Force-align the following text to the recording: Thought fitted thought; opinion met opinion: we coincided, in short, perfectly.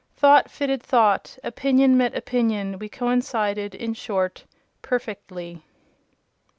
Thought 0.15 0.49
fitted 0.49 0.81
thought; 0.81 1.37
opinion 1.43 1.95
met 1.95 2.15
opinion: 2.17 2.79
we 2.79 2.89
coincided, 2.89 3.75
in 3.75 3.93
short, 3.93 4.45
perfectly. 4.81 5.61